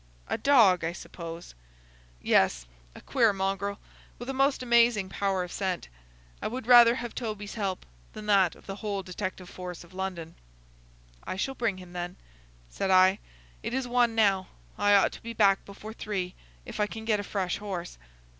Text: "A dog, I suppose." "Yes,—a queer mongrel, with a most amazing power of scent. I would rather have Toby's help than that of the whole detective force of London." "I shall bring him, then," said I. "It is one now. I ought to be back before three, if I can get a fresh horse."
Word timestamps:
"A 0.27 0.35
dog, 0.35 0.83
I 0.83 0.93
suppose." 0.93 1.53
"Yes,—a 2.23 3.01
queer 3.01 3.31
mongrel, 3.33 3.77
with 4.17 4.31
a 4.31 4.33
most 4.33 4.63
amazing 4.63 5.09
power 5.09 5.43
of 5.43 5.51
scent. 5.51 5.89
I 6.41 6.47
would 6.47 6.65
rather 6.65 6.95
have 6.95 7.13
Toby's 7.13 7.53
help 7.53 7.85
than 8.13 8.25
that 8.25 8.55
of 8.55 8.65
the 8.65 8.77
whole 8.77 9.03
detective 9.03 9.47
force 9.47 9.83
of 9.83 9.93
London." 9.93 10.33
"I 11.23 11.35
shall 11.35 11.53
bring 11.53 11.77
him, 11.77 11.93
then," 11.93 12.15
said 12.67 12.89
I. 12.89 13.19
"It 13.61 13.75
is 13.75 13.87
one 13.87 14.15
now. 14.15 14.47
I 14.75 14.95
ought 14.95 15.11
to 15.11 15.21
be 15.21 15.33
back 15.33 15.63
before 15.65 15.93
three, 15.93 16.33
if 16.65 16.79
I 16.79 16.87
can 16.87 17.05
get 17.05 17.19
a 17.19 17.23
fresh 17.23 17.59
horse." 17.59 17.99